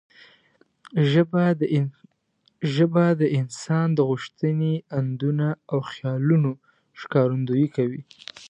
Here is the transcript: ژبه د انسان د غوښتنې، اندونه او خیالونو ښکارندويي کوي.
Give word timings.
ژبه 2.75 3.03
د 3.21 3.23
انسان 3.39 3.87
د 3.93 3.99
غوښتنې، 4.09 4.73
اندونه 4.99 5.47
او 5.71 5.77
خیالونو 5.91 6.51
ښکارندويي 6.99 7.67
کوي. 7.75 8.01